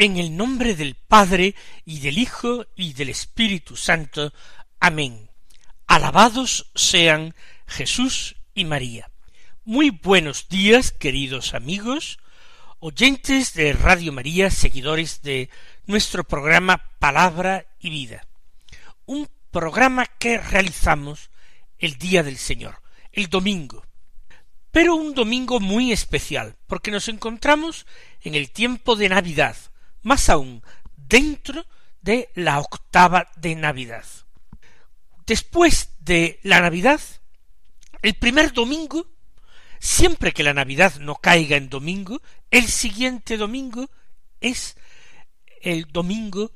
[0.00, 1.54] En el nombre del Padre
[1.84, 4.32] y del Hijo y del Espíritu Santo.
[4.80, 5.28] Amén.
[5.86, 7.34] Alabados sean
[7.66, 9.10] Jesús y María.
[9.66, 12.18] Muy buenos días, queridos amigos,
[12.78, 15.50] oyentes de Radio María, seguidores de
[15.84, 18.26] nuestro programa Palabra y Vida.
[19.04, 21.28] Un programa que realizamos
[21.76, 22.80] el día del Señor,
[23.12, 23.84] el domingo.
[24.70, 27.84] Pero un domingo muy especial, porque nos encontramos
[28.22, 29.56] en el tiempo de Navidad,
[30.02, 30.62] más aún
[30.96, 31.66] dentro
[32.00, 34.04] de la octava de Navidad.
[35.26, 37.00] Después de la Navidad,
[38.02, 39.06] el primer domingo,
[39.78, 43.90] siempre que la Navidad no caiga en domingo, el siguiente domingo
[44.40, 44.76] es
[45.60, 46.52] el domingo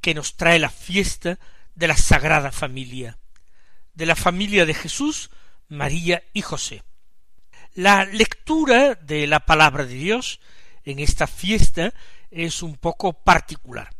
[0.00, 1.38] que nos trae la fiesta
[1.74, 3.18] de la Sagrada Familia,
[3.94, 5.30] de la familia de Jesús,
[5.68, 6.82] María y José.
[7.74, 10.40] La lectura de la palabra de Dios
[10.84, 11.94] en esta fiesta
[12.34, 13.90] es un poco particular,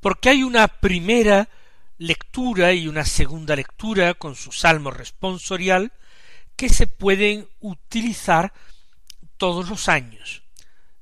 [0.00, 1.48] porque hay una primera
[1.96, 5.92] lectura y una segunda lectura con su salmo responsorial
[6.56, 8.52] que se pueden utilizar
[9.36, 10.42] todos los años,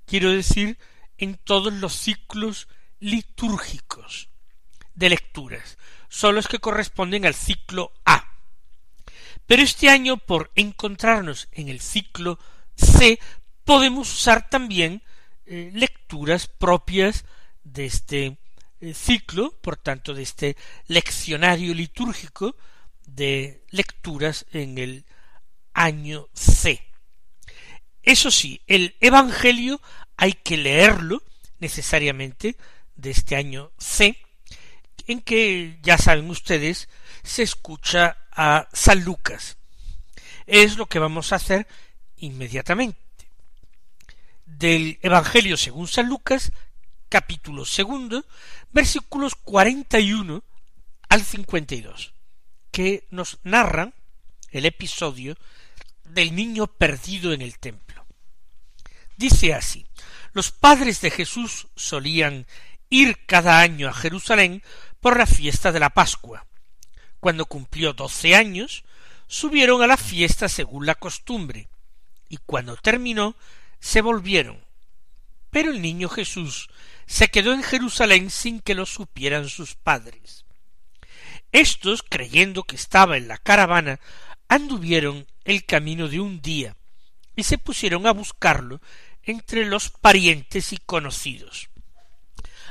[0.05, 0.79] quiero decir,
[1.19, 2.69] en todos los ciclos
[3.01, 4.29] litúrgicos
[4.95, 8.29] de lecturas, son los que corresponden al ciclo A.
[9.47, 12.39] Pero este año, por encontrarnos en el ciclo
[12.75, 13.19] C,
[13.65, 15.03] podemos usar también
[15.47, 17.25] eh, lecturas propias
[17.63, 18.37] de este
[18.81, 20.57] eh, ciclo, por tanto de este
[20.89, 22.57] leccionario litúrgico
[23.07, 25.05] de lecturas en el
[25.73, 26.83] año C.
[28.03, 29.81] Eso sí, el Evangelio
[30.17, 31.23] hay que leerlo
[31.61, 32.57] necesariamente
[32.97, 34.17] de este año C,
[35.07, 36.89] en que ya saben ustedes
[37.23, 39.59] se escucha a San Lucas.
[40.47, 41.69] Es lo que vamos a hacer
[42.17, 43.06] inmediatamente
[44.59, 46.53] del Evangelio según San Lucas,
[47.09, 48.25] capítulo segundo,
[48.73, 50.45] versículos cuarenta y uno
[51.09, 52.15] al cincuenta y dos,
[52.71, 53.95] que nos narran
[54.51, 55.37] el episodio
[56.05, 58.07] del niño perdido en el templo.
[59.17, 59.87] Dice así,
[60.33, 62.47] los padres de Jesús solían
[62.89, 64.63] ir cada año a Jerusalén
[65.01, 66.47] por la fiesta de la Pascua.
[67.21, 68.85] Cuando cumplió doce años,
[69.27, 71.69] subieron a la fiesta según la costumbre,
[72.29, 73.37] y cuando terminó,
[73.81, 74.65] se volvieron.
[75.51, 76.69] Pero el niño Jesús
[77.07, 80.45] se quedó en Jerusalén sin que lo supieran sus padres.
[81.53, 84.01] Estos, creyendo que estaba en la caravana,
[84.49, 86.77] anduvieron el camino de un día
[87.35, 88.81] y se pusieron a buscarlo
[89.23, 91.69] entre los parientes y conocidos.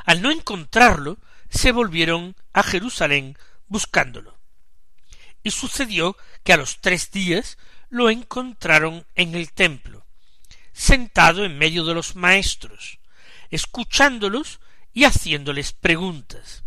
[0.05, 1.17] Al no encontrarlo,
[1.49, 3.37] se volvieron a Jerusalén
[3.67, 4.37] buscándolo.
[5.43, 7.57] Y sucedió que a los tres días
[7.89, 10.04] lo encontraron en el templo,
[10.75, 12.99] sentado en medio de los maestros,
[13.49, 14.59] escuchándolos
[14.93, 16.63] y haciéndoles preguntas.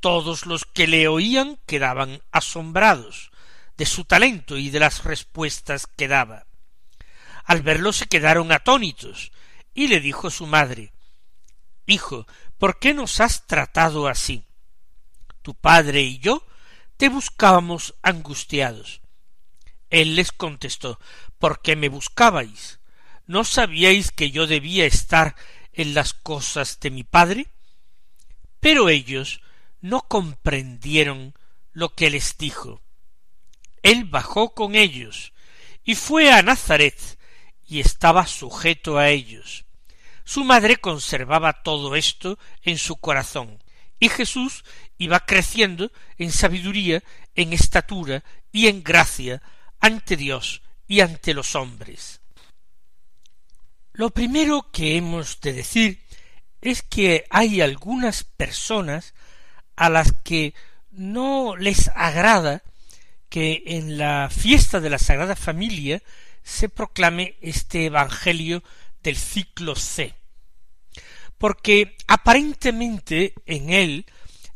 [0.00, 3.30] Todos los que le oían quedaban asombrados
[3.76, 6.46] de su talento y de las respuestas que daba.
[7.44, 9.32] Al verlo se quedaron atónitos,
[9.74, 10.92] y le dijo su madre
[11.86, 12.26] Hijo,
[12.56, 14.44] ¿por qué nos has tratado así?
[15.42, 16.46] Tu padre y yo
[16.96, 19.02] te buscábamos angustiados.
[19.90, 20.98] Él les contestó
[21.38, 22.78] ¿Por qué me buscabais?
[23.26, 25.34] ¿No sabíais que yo debía estar
[25.72, 27.46] en las cosas de mi padre?
[28.60, 29.40] Pero ellos
[29.80, 31.34] no comprendieron
[31.72, 32.82] lo que les dijo.
[33.82, 35.32] Él bajó con ellos
[35.84, 37.18] y fue a Nazaret
[37.66, 39.64] y estaba sujeto a ellos.
[40.24, 43.62] Su madre conservaba todo esto en su corazón,
[43.98, 44.64] y Jesús
[44.96, 47.02] iba creciendo en sabiduría,
[47.34, 49.42] en estatura y en gracia
[49.80, 52.20] ante Dios y ante los hombres.
[53.94, 56.04] Lo primero que hemos de decir
[56.60, 59.14] es que hay algunas personas
[59.76, 60.52] a las que
[60.90, 62.64] no les agrada
[63.28, 66.02] que en la fiesta de la Sagrada Familia
[66.42, 68.64] se proclame este Evangelio
[69.00, 70.16] del ciclo C.
[71.38, 74.06] Porque aparentemente en él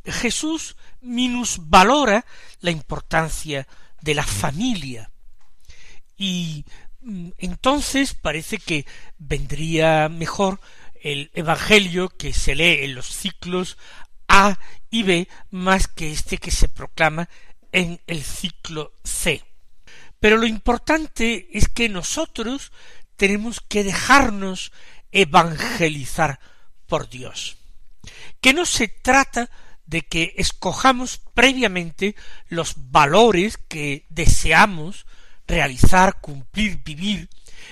[0.05, 2.27] Jesús minusvalora
[2.59, 3.69] la importancia
[4.01, 5.13] de la familia
[6.17, 6.65] y
[7.39, 8.87] entonces parece que
[9.19, 10.61] vendría mejor
[11.03, 13.79] el Evangelio que se lee en los ciclos
[14.27, 14.59] A
[14.91, 17.29] y B más que este que se proclama
[17.73, 19.45] en el ciclo C.
[20.21, 22.73] Pero lo importante es que nosotros
[23.17, 24.73] tenemos que dejarnos
[25.13, 26.41] evangelizar
[26.87, 27.57] por Dios.
[28.41, 29.51] Que no se trata
[29.87, 32.15] de que escojamos previamente
[32.49, 35.07] los valores que deseamos
[35.49, 37.29] realizar, cumplir, vivir,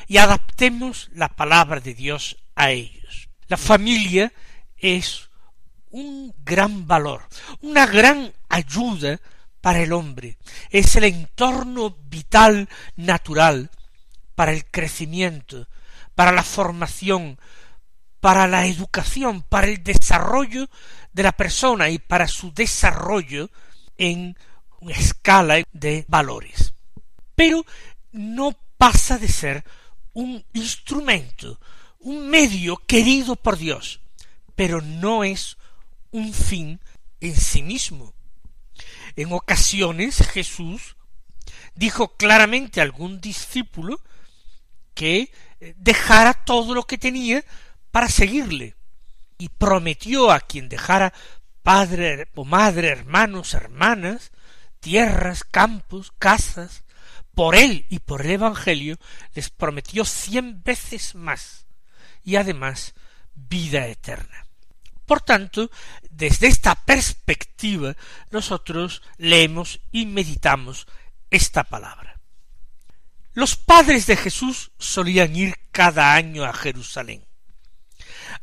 [0.08, 3.28] y adaptemos la palabra de Dios a ellos.
[3.46, 4.32] La familia
[4.76, 5.28] es
[5.90, 7.28] un gran valor,
[7.60, 9.20] una gran ayuda
[9.60, 10.38] para el hombre,
[10.70, 13.70] es el entorno vital natural
[14.34, 15.68] para el crecimiento,
[16.14, 17.38] para la formación,
[18.20, 20.68] para la educación, para el desarrollo
[21.12, 23.50] de la persona y para su desarrollo
[23.96, 24.36] en
[24.80, 26.75] una escala de valores.
[27.36, 27.64] Pero
[28.10, 29.64] no pasa de ser
[30.12, 31.60] un instrumento,
[32.00, 34.00] un medio querido por Dios,
[34.54, 35.56] pero no es
[36.10, 36.80] un fin
[37.20, 38.14] en sí mismo.
[39.14, 40.96] En ocasiones Jesús
[41.74, 44.00] dijo claramente a algún discípulo
[44.94, 45.30] que
[45.76, 47.44] dejara todo lo que tenía
[47.90, 48.74] para seguirle
[49.38, 51.12] y prometió a quien dejara
[51.62, 54.32] padre o madre, hermanos, hermanas,
[54.80, 56.84] tierras, campos, casas,
[57.36, 58.98] por él y por el Evangelio,
[59.34, 61.66] les prometió cien veces más,
[62.24, 62.94] y además
[63.34, 64.46] vida eterna.
[65.04, 65.70] Por tanto,
[66.08, 67.94] desde esta perspectiva,
[68.30, 70.86] nosotros leemos y meditamos
[71.30, 72.18] esta palabra.
[73.34, 77.26] Los padres de Jesús solían ir cada año a Jerusalén.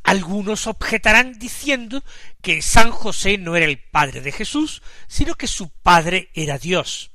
[0.04, 2.04] Algunos objetarán diciendo
[2.44, 7.10] que San José no era el padre de Jesús, sino que su padre era Dios.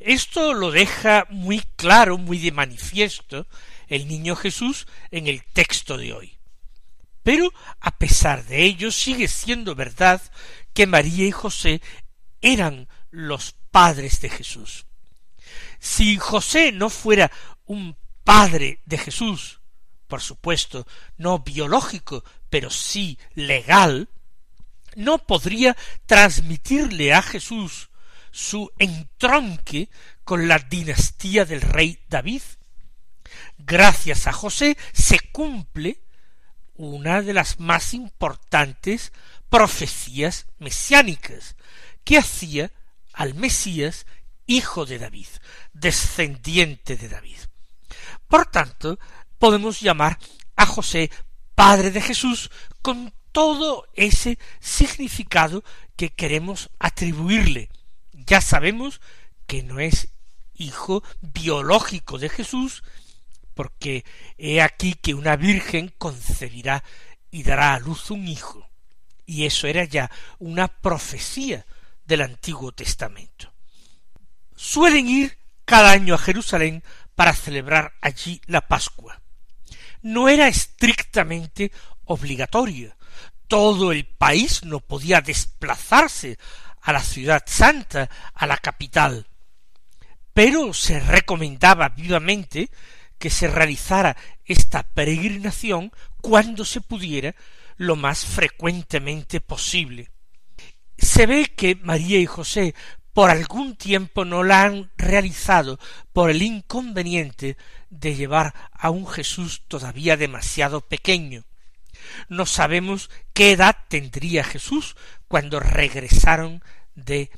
[0.00, 3.46] Esto lo deja muy claro, muy de manifiesto
[3.88, 6.38] el niño Jesús en el texto de hoy.
[7.22, 10.22] Pero a pesar de ello sigue siendo verdad
[10.72, 11.80] que María y José
[12.40, 14.86] eran los padres de Jesús.
[15.80, 17.30] Si José no fuera
[17.66, 19.60] un padre de Jesús,
[20.06, 20.86] por supuesto,
[21.16, 24.08] no biológico, pero sí legal,
[24.94, 27.90] no podría transmitirle a Jesús
[28.36, 29.88] su entronque
[30.22, 32.42] con la dinastía del rey David.
[33.56, 36.02] Gracias a José se cumple
[36.74, 39.14] una de las más importantes
[39.48, 41.56] profecías mesiánicas
[42.04, 42.70] que hacía
[43.14, 44.04] al Mesías
[44.44, 45.28] hijo de David,
[45.72, 47.38] descendiente de David.
[48.28, 48.98] Por tanto,
[49.38, 50.18] podemos llamar
[50.56, 51.10] a José
[51.54, 52.50] Padre de Jesús
[52.82, 55.64] con todo ese significado
[55.96, 57.70] que queremos atribuirle.
[58.26, 59.00] Ya sabemos
[59.46, 60.08] que no es
[60.54, 62.82] hijo biológico de Jesús,
[63.54, 64.04] porque
[64.36, 66.84] he aquí que una virgen concebirá
[67.30, 68.68] y dará a luz un hijo.
[69.24, 71.66] Y eso era ya una profecía
[72.04, 73.52] del Antiguo Testamento.
[74.54, 76.82] Suelen ir cada año a Jerusalén
[77.14, 79.20] para celebrar allí la Pascua
[80.06, 81.72] no era estrictamente
[82.04, 82.96] obligatoria.
[83.48, 86.38] Todo el país no podía desplazarse
[86.86, 89.26] a la ciudad santa, a la capital.
[90.32, 92.70] Pero se recomendaba vivamente
[93.18, 95.90] que se realizara esta peregrinación
[96.22, 97.34] cuando se pudiera
[97.76, 100.12] lo más frecuentemente posible.
[100.96, 102.72] Se ve que María y José
[103.12, 105.80] por algún tiempo no la han realizado
[106.12, 107.56] por el inconveniente
[107.90, 111.42] de llevar a un Jesús todavía demasiado pequeño.
[112.28, 114.96] No sabemos qué edad tendría Jesús
[115.28, 116.62] cuando regresaron
[116.94, 117.30] de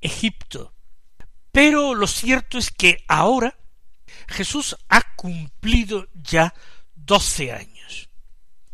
[0.00, 0.74] Egipto.
[1.52, 3.56] Pero lo cierto es que ahora
[4.28, 6.54] Jesús ha cumplido ya
[6.94, 8.08] doce años.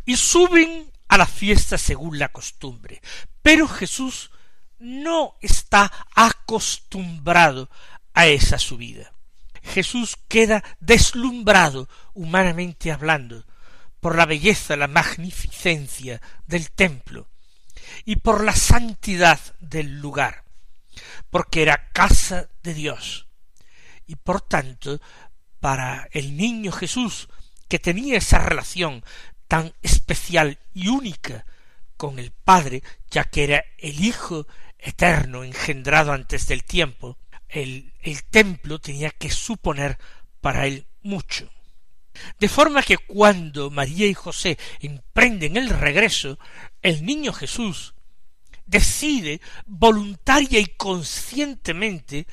[0.04, 3.00] Y suben a la fiesta según la costumbre.
[3.42, 4.30] Pero Jesús
[4.78, 7.68] no está acostumbrado
[8.14, 9.12] a esa subida.
[9.62, 13.44] Jesús queda deslumbrado, humanamente hablando,
[14.00, 17.28] por la belleza, la magnificencia del templo
[18.04, 20.44] y por la santidad del lugar,
[21.30, 23.28] porque era casa de Dios.
[24.06, 25.00] Y por tanto,
[25.60, 27.28] para el niño Jesús,
[27.68, 29.04] que tenía esa relación
[29.46, 31.44] tan especial y única
[31.96, 34.46] con el Padre, ya que era el Hijo
[34.78, 39.98] eterno, engendrado antes del tiempo, el, el templo tenía que suponer
[40.40, 41.50] para él mucho.
[42.38, 46.38] De forma que cuando María y José emprenden el regreso,
[46.82, 47.94] el niño Jesús
[48.66, 52.26] decide voluntaria y conscientemente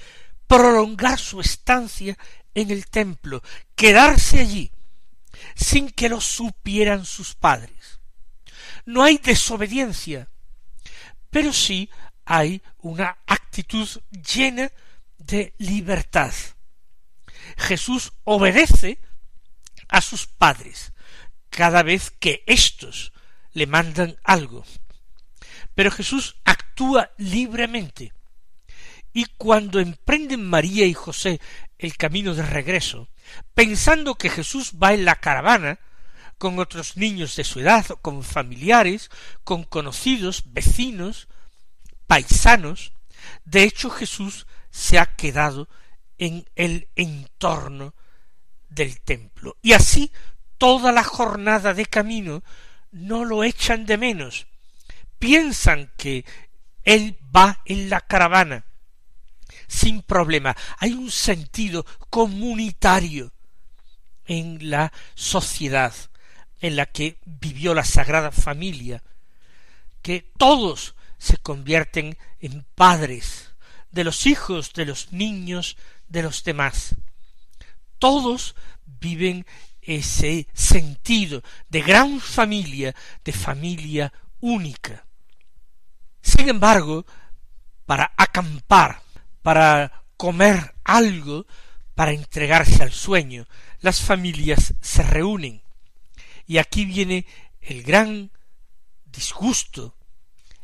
[0.45, 2.17] prolongar su estancia
[2.53, 3.41] en el templo,
[3.75, 4.71] quedarse allí,
[5.55, 7.99] sin que lo supieran sus padres.
[8.85, 10.29] No hay desobediencia,
[11.29, 11.89] pero sí
[12.25, 14.71] hay una actitud llena
[15.17, 16.33] de libertad.
[17.57, 18.99] Jesús obedece
[19.89, 20.93] a sus padres
[21.49, 23.13] cada vez que éstos
[23.53, 24.65] le mandan algo.
[25.73, 28.13] Pero Jesús actúa libremente.
[29.13, 31.41] Y cuando emprenden María y José
[31.79, 33.09] el camino de regreso,
[33.53, 35.79] pensando que Jesús va en la caravana,
[36.37, 39.09] con otros niños de su edad, con familiares,
[39.43, 41.27] con conocidos, vecinos,
[42.05, 42.93] paisanos,
[43.43, 45.67] de hecho Jesús se ha quedado
[46.17, 47.95] en el entorno
[48.69, 49.57] del templo.
[49.61, 50.11] Y así
[50.57, 52.43] toda la jornada de camino
[52.91, 54.47] no lo echan de menos.
[55.19, 56.25] Piensan que
[56.83, 58.65] él va en la caravana
[59.67, 60.55] sin problema.
[60.79, 63.33] Hay un sentido comunitario
[64.25, 65.93] en la sociedad
[66.59, 69.03] en la que vivió la Sagrada Familia,
[70.01, 73.51] que todos se convierten en padres
[73.91, 76.95] de los hijos, de los niños, de los demás.
[77.99, 79.45] Todos viven
[79.81, 85.05] ese sentido de gran familia, de familia única.
[86.21, 87.05] Sin embargo,
[87.85, 89.01] para acampar,
[89.41, 91.47] para comer algo,
[91.95, 93.47] para entregarse al sueño,
[93.79, 95.63] las familias se reúnen.
[96.45, 97.25] Y aquí viene
[97.61, 98.31] el gran
[99.05, 99.95] disgusto,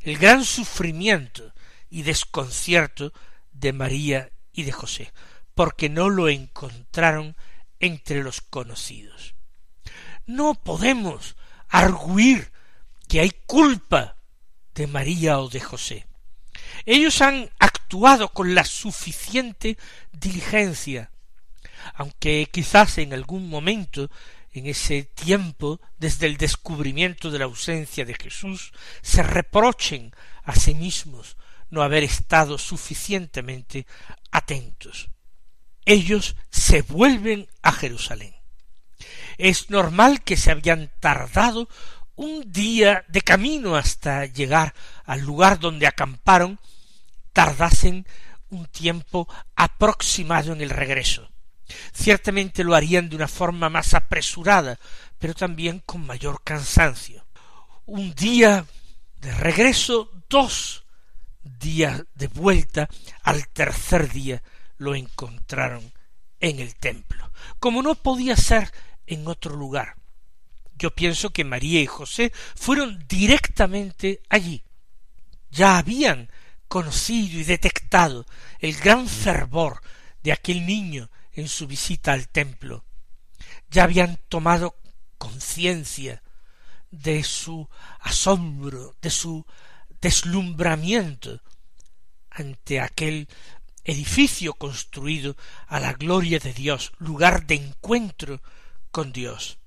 [0.01, 1.53] el gran sufrimiento
[1.89, 3.13] y desconcierto
[3.51, 5.13] de María y de José,
[5.55, 7.35] porque no lo encontraron
[7.79, 9.35] entre los conocidos.
[10.25, 11.35] No podemos
[11.69, 12.51] arguir
[13.07, 14.15] que hay culpa
[14.73, 16.07] de María o de José.
[16.85, 19.77] Ellos han actuado con la suficiente
[20.11, 21.11] diligencia,
[21.93, 24.09] aunque quizás en algún momento
[24.53, 30.75] en ese tiempo, desde el descubrimiento de la ausencia de Jesús, se reprochen a sí
[30.75, 31.37] mismos
[31.69, 33.87] no haber estado suficientemente
[34.31, 35.09] atentos.
[35.85, 38.35] Ellos se vuelven a Jerusalén.
[39.37, 41.67] Es normal que se habían tardado
[42.15, 44.73] un día de camino hasta llegar
[45.05, 46.59] al lugar donde acamparon,
[47.33, 48.05] tardasen
[48.49, 51.29] un tiempo aproximado en el regreso.
[51.91, 54.79] Ciertamente lo harían de una forma más apresurada,
[55.17, 57.25] pero también con mayor cansancio.
[57.85, 58.65] Un día
[59.19, 60.85] de regreso, dos
[61.41, 62.87] días de vuelta,
[63.23, 64.43] al tercer día
[64.77, 65.91] lo encontraron
[66.39, 68.71] en el templo, como no podía ser
[69.07, 69.95] en otro lugar.
[70.75, 74.63] Yo pienso que María y José fueron directamente allí.
[75.51, 76.29] Ya habían
[76.67, 78.25] conocido y detectado
[78.59, 79.81] el gran fervor
[80.23, 82.83] de aquel niño en su visita al templo.
[83.69, 84.75] Ya habían tomado
[85.17, 86.23] conciencia
[86.91, 89.45] de su asombro, de su
[90.01, 91.41] deslumbramiento
[92.29, 93.27] ante aquel
[93.83, 95.35] edificio construido
[95.67, 98.41] a la gloria de Dios, lugar de encuentro
[98.91, 99.57] con Dios.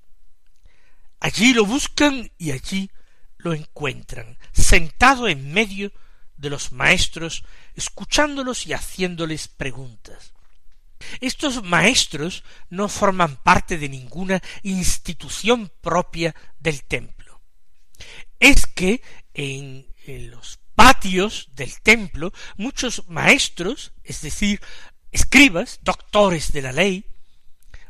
[1.19, 2.89] Allí lo buscan y allí
[3.37, 5.91] lo encuentran, sentado en medio
[6.37, 7.43] de los maestros,
[7.75, 10.33] escuchándolos y haciéndoles preguntas.
[11.21, 17.41] Estos maestros no forman parte de ninguna institución propia del templo.
[18.39, 19.01] Es que
[19.33, 24.61] en, los patios del templo muchos maestros, es decir,
[25.11, 27.03] escribas, doctores de la ley,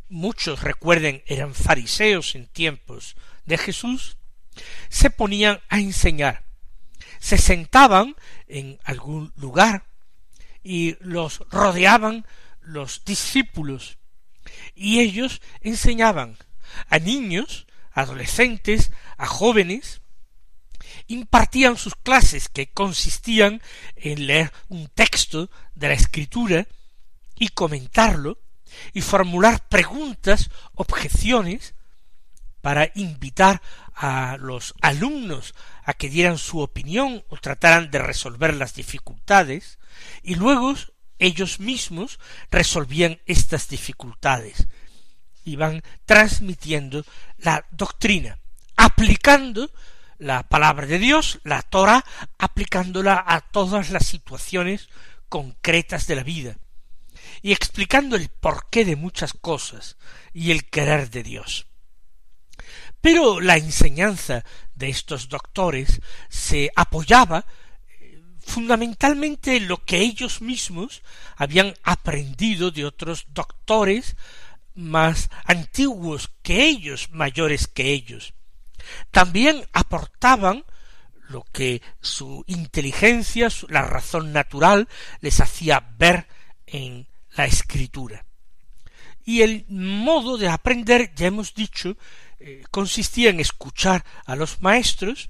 [0.08, 4.16] muchos recuerden eran fariseos en tiempos de Jesús,
[4.88, 6.46] se ponían a enseñar,
[7.20, 8.16] se sentaban
[8.48, 9.84] en algún lugar
[10.64, 12.26] y los rodeaban
[12.62, 13.98] los discípulos
[14.76, 16.38] y ellos enseñaban
[16.88, 20.02] a niños, adolescentes, a jóvenes,
[21.08, 23.62] impartían sus clases que consistían
[23.96, 26.68] en leer un texto de la escritura
[27.36, 28.40] y comentarlo
[28.94, 31.74] y formular preguntas, objeciones,
[32.62, 33.62] para invitar
[33.96, 39.80] a los alumnos a que dieran su opinión o trataran de resolver las dificultades,
[40.22, 40.74] y luego
[41.20, 42.20] ellos mismos
[42.52, 44.68] resolvían estas dificultades,
[45.46, 47.06] iban transmitiendo
[47.38, 48.38] la doctrina,
[48.76, 49.72] aplicando
[50.20, 52.04] la palabra de Dios, la Torah,
[52.38, 54.90] aplicándola a todas las situaciones
[55.30, 56.58] concretas de la vida,
[57.42, 59.98] y explicando el porqué de muchas cosas
[60.34, 61.68] y el querer de Dios.
[63.02, 64.44] Pero la enseñanza
[64.74, 67.46] de estos doctores se apoyaba
[68.40, 71.04] fundamentalmente lo que ellos mismos
[71.36, 74.16] habían aprendido de otros doctores
[74.74, 78.34] más antiguos que ellos, mayores que ellos.
[79.12, 80.66] También aportaban
[81.30, 84.88] lo que su inteligencia, la razón natural
[85.20, 86.28] les hacía ver
[86.66, 88.26] en la escritura.
[89.26, 91.98] Y el modo de aprender, ya hemos dicho,
[92.40, 95.30] eh, consistía en escuchar a los maestros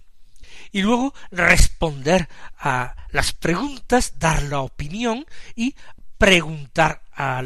[0.71, 5.75] y luego responder a las preguntas, dar la opinión y
[6.17, 7.43] preguntar a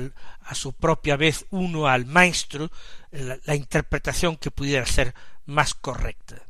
[0.53, 2.69] su propia vez uno al maestro
[3.11, 5.13] la interpretación que pudiera ser
[5.51, 6.47] más correcta.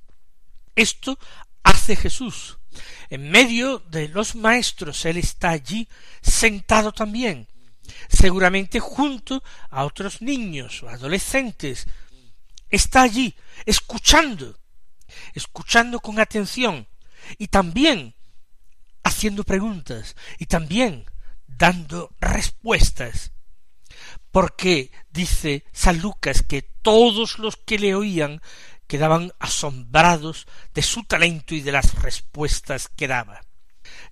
[0.75, 1.20] Esto
[1.63, 2.58] hace Jesús.
[3.10, 5.89] En medio de los maestros, Él está allí
[6.22, 7.48] sentado también,
[8.08, 11.88] seguramente junto a otros niños o adolescentes.
[12.70, 14.58] Está allí, escuchando,
[15.34, 16.88] escuchando con atención
[17.38, 18.15] y también
[19.03, 21.05] haciendo preguntas y también
[21.48, 23.31] dando respuestas.
[24.31, 28.41] Porque dice San Lucas que todos los que le oían
[28.91, 33.39] quedaban asombrados de su talento y de las respuestas que daba.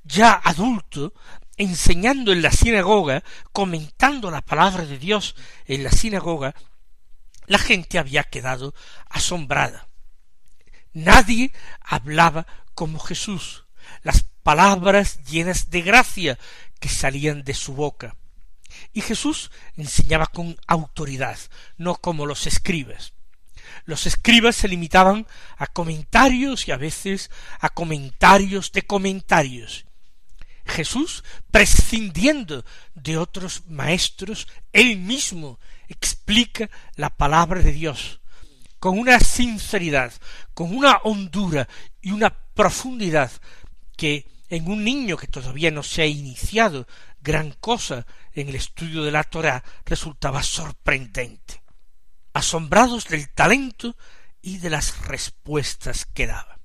[0.05, 1.13] Ya adulto,
[1.57, 3.21] enseñando en la sinagoga,
[3.51, 6.55] comentando la palabra de Dios en la sinagoga,
[7.45, 8.73] la gente había quedado
[9.09, 9.89] asombrada.
[10.93, 13.65] Nadie hablaba como Jesús,
[14.01, 16.39] las palabras llenas de gracia
[16.79, 18.15] que salían de su boca.
[18.93, 21.37] Y Jesús enseñaba con autoridad,
[21.75, 23.11] no como los escribas.
[23.85, 29.85] Los escribas se limitaban a comentarios y a veces a comentarios de comentarios.
[30.65, 38.19] Jesús, prescindiendo de otros maestros, él mismo explica la palabra de Dios
[38.79, 40.13] con una sinceridad,
[40.53, 41.67] con una hondura
[42.01, 43.31] y una profundidad
[43.97, 46.87] que en un niño que todavía no se ha iniciado
[47.21, 51.61] gran cosa en el estudio de la Torá resultaba sorprendente
[52.33, 53.95] asombrados del talento
[54.41, 56.59] y de las respuestas que daba.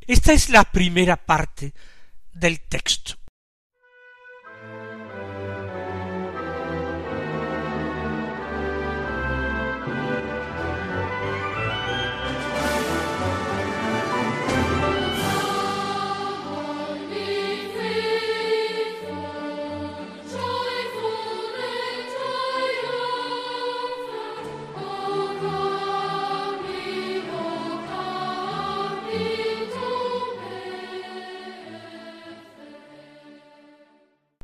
[0.00, 1.72] Esta es la primera parte
[2.32, 3.14] del texto.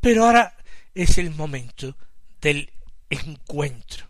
[0.00, 0.56] Pero ahora
[0.94, 1.96] es el momento
[2.40, 2.72] del
[3.10, 4.08] encuentro.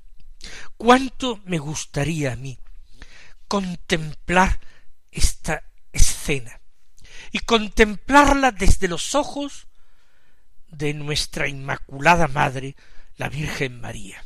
[0.77, 2.59] ¿Cuánto me gustaría a mí
[3.49, 4.61] contemplar
[5.11, 6.61] esta escena
[7.33, 9.67] y contemplarla desde los ojos
[10.69, 12.77] de nuestra Inmaculada Madre,
[13.17, 14.25] la Virgen María.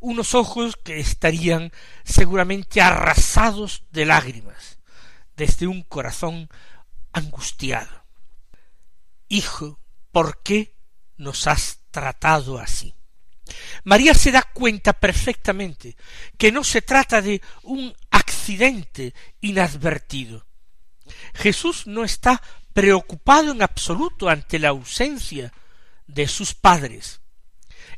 [0.00, 1.72] Unos ojos que estarían
[2.04, 4.78] seguramente arrasados de lágrimas
[5.36, 6.48] desde un corazón
[7.12, 8.04] angustiado.
[9.28, 9.80] Hijo,
[10.12, 10.76] ¿por qué
[11.16, 12.94] nos has tratado así?
[13.84, 15.96] María se da cuenta perfectamente
[16.38, 20.46] que no se trata de un accidente inadvertido.
[21.34, 22.42] Jesús no está
[22.72, 25.52] preocupado en absoluto ante la ausencia
[26.06, 27.20] de sus padres.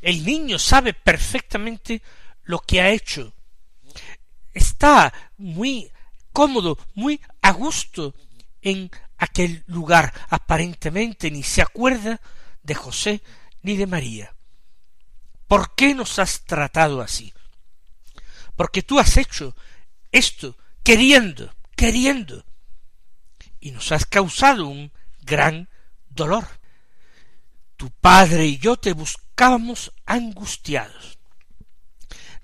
[0.01, 2.01] El niño sabe perfectamente
[2.43, 3.33] lo que ha hecho.
[4.53, 5.91] Está muy
[6.37, 8.13] cómodo, muy a gusto
[8.61, 12.21] en aquel lugar aparentemente ni se acuerda
[12.61, 13.23] de José
[13.63, 14.35] ni de María.
[15.47, 17.33] ¿Por qué nos has tratado así?
[18.55, 19.55] Porque tú has hecho
[20.11, 22.45] esto queriendo, queriendo,
[23.59, 25.67] y nos has causado un gran
[26.07, 26.47] dolor.
[27.77, 31.17] Tu padre y yo te buscábamos angustiados.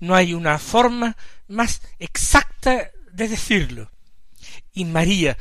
[0.00, 3.90] No hay una forma más exacta de decirlo.
[4.72, 5.36] Y María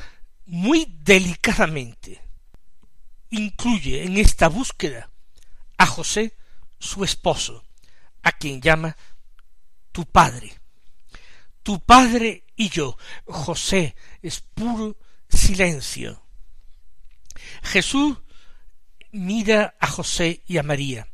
[0.45, 2.21] muy delicadamente
[3.29, 5.09] incluye en esta búsqueda
[5.77, 6.35] a José,
[6.79, 7.63] su esposo,
[8.21, 8.95] a quien llama
[9.91, 10.59] tu padre.
[11.63, 12.97] Tu padre y yo.
[13.25, 14.97] José es puro
[15.29, 16.21] silencio.
[17.63, 18.17] Jesús
[19.11, 21.07] mira a José y a María.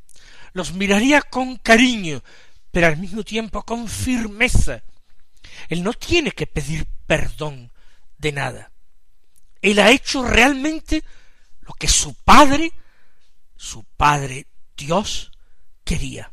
[0.53, 2.23] Los miraría con cariño,
[2.71, 4.83] pero al mismo tiempo con firmeza.
[5.67, 7.71] Él no tiene que pedir perdón
[8.17, 8.71] de nada.
[9.61, 11.03] Él ha hecho realmente
[11.61, 12.71] lo que su Padre,
[13.55, 15.31] su Padre Dios,
[15.83, 16.31] quería.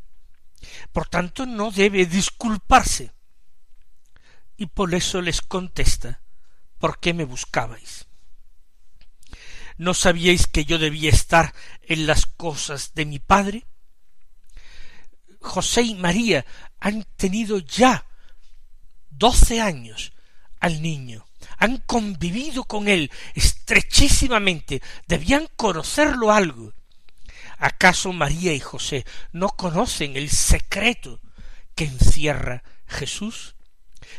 [0.93, 3.12] Por tanto, no debe disculparse.
[4.57, 6.23] Y por eso les contesta,
[6.79, 8.07] ¿por qué me buscabais?
[9.77, 13.67] ¿No sabíais que yo debía estar en las cosas de mi Padre?
[15.41, 16.47] José y María
[16.81, 18.07] han tenido ya
[19.19, 20.13] doce años
[20.61, 21.27] al niño,
[21.59, 26.73] han convivido con él estrechísimamente, debían conocerlo algo.
[27.59, 31.21] ¿Acaso María y José no conocen el secreto
[31.75, 33.55] que encierra Jesús?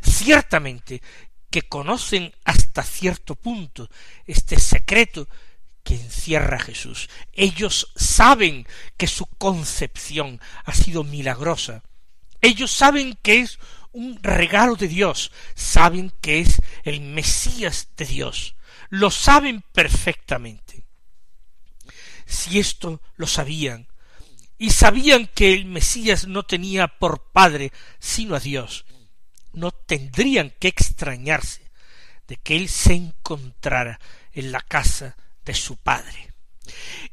[0.02, 1.02] Ciertamente
[1.50, 3.90] que conocen hasta cierto punto
[4.26, 5.28] este secreto
[5.84, 7.10] que encierra Jesús.
[7.34, 11.84] Ellos saben que su concepción ha sido milagrosa.
[12.42, 13.60] Ellos saben que es
[13.98, 18.56] un regalo de Dios, saben que es el Mesías de Dios,
[18.90, 20.86] lo saben perfectamente.
[22.28, 23.88] Si esto lo sabían,
[24.60, 28.86] y sabían que el Mesías no tenía por padre sino a Dios,
[29.54, 31.72] no tendrían que extrañarse
[32.28, 34.00] de que él se encontrara
[34.32, 36.34] en la casa de su padre,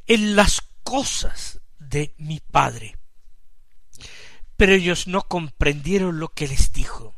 [0.07, 2.97] en las cosas de mi padre.
[4.57, 7.15] Pero ellos no comprendieron lo que les dijo.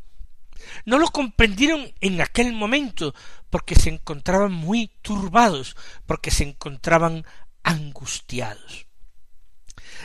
[0.85, 3.15] No lo comprendieron en aquel momento
[3.51, 7.25] porque se encontraban muy turbados, porque se encontraban
[7.63, 8.87] angustiados.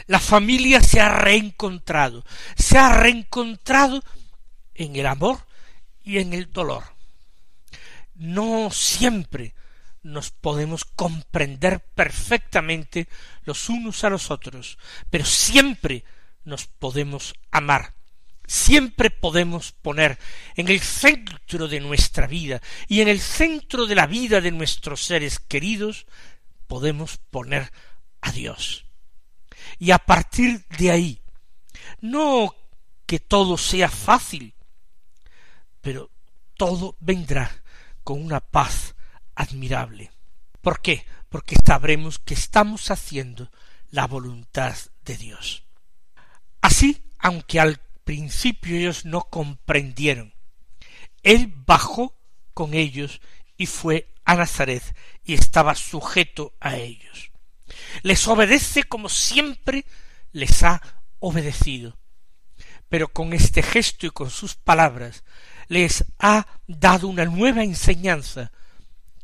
[0.07, 4.03] La familia se ha reencontrado, se ha reencontrado
[4.73, 5.45] en el amor
[6.03, 6.83] y en el dolor.
[8.15, 9.53] No siempre
[10.03, 13.07] nos podemos comprender perfectamente
[13.43, 14.77] los unos a los otros,
[15.09, 16.03] pero siempre
[16.43, 17.93] nos podemos amar.
[18.47, 20.19] Siempre podemos poner
[20.55, 25.05] en el centro de nuestra vida y en el centro de la vida de nuestros
[25.05, 26.05] seres queridos,
[26.67, 27.71] podemos poner
[28.21, 28.85] a Dios.
[29.79, 31.21] Y a partir de ahí,
[32.01, 32.55] no
[33.05, 34.53] que todo sea fácil,
[35.81, 36.11] pero
[36.57, 37.63] todo vendrá
[38.03, 38.95] con una paz
[39.35, 40.11] admirable.
[40.61, 41.05] ¿Por qué?
[41.29, 43.51] Porque sabremos que estamos haciendo
[43.89, 45.63] la voluntad de Dios.
[46.61, 50.33] Así, aunque al principio ellos no comprendieron,
[51.23, 52.15] Él bajó
[52.53, 53.21] con ellos
[53.57, 54.83] y fue a Nazaret
[55.23, 57.31] y estaba sujeto a ellos.
[58.03, 59.85] Les obedece como siempre
[60.31, 60.81] les ha
[61.19, 61.97] obedecido.
[62.89, 65.23] Pero con este gesto y con sus palabras
[65.67, 68.51] les ha dado una nueva enseñanza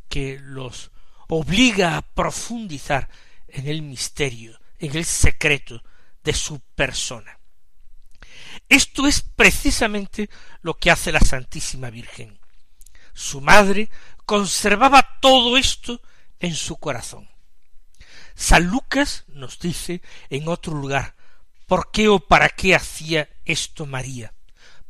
[0.08, 0.92] que los
[1.28, 3.10] obliga a profundizar
[3.50, 5.84] en el misterio, en el secreto
[6.28, 7.40] de su persona.
[8.68, 10.30] Esto es precisamente
[10.62, 12.38] lo que hace la Santísima Virgen.
[13.14, 13.90] Su madre
[14.26, 16.02] conservaba todo esto
[16.42, 17.30] en su corazón.
[18.36, 21.16] San Lucas nos dice en otro lugar
[21.66, 24.34] por qué o para qué hacía esto María,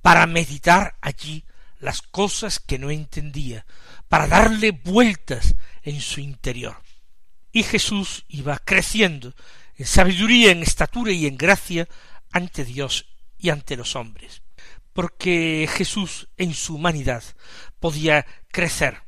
[0.01, 1.45] para meditar allí
[1.77, 3.67] las cosas que no entendía,
[4.09, 6.81] para darle vueltas en su interior.
[7.51, 9.35] Y Jesús iba creciendo
[9.77, 11.87] en sabiduría, en estatura y en gracia
[12.31, 13.05] ante Dios
[13.37, 14.41] y ante los hombres,
[14.93, 17.23] porque Jesús en su humanidad
[17.79, 19.01] podía crecer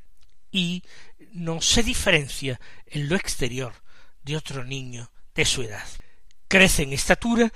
[0.51, 0.83] y
[1.31, 3.73] no se diferencia en lo exterior
[4.23, 5.87] de otro niño de su edad.
[6.47, 7.51] Crece en estatura,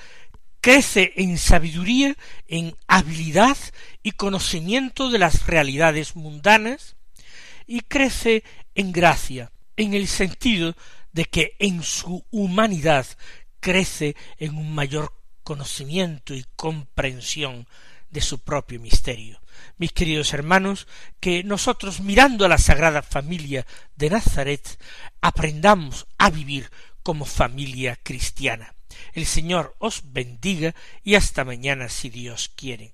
[0.62, 2.16] crece en sabiduría,
[2.48, 3.58] en habilidad
[4.02, 6.96] y conocimiento de las realidades mundanas,
[7.66, 8.44] y crece
[8.76, 10.76] en gracia, en el sentido
[11.14, 13.06] de que en su humanidad
[13.60, 17.68] crece en un mayor conocimiento y comprensión
[18.10, 19.42] de su propio misterio.
[19.78, 20.88] Mis queridos hermanos,
[21.20, 24.80] que nosotros mirando a la Sagrada Familia de Nazaret
[25.22, 26.70] aprendamos a vivir
[27.02, 28.76] como familia cristiana.
[29.14, 32.94] El Señor os bendiga y hasta mañana si Dios quiere.